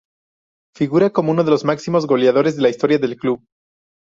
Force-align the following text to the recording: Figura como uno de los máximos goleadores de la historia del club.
Figura 0.75 1.11
como 1.11 1.29
uno 1.29 1.43
de 1.43 1.51
los 1.51 1.63
máximos 1.63 2.07
goleadores 2.07 2.55
de 2.55 2.63
la 2.63 2.69
historia 2.69 2.97
del 2.97 3.17
club. 3.17 3.45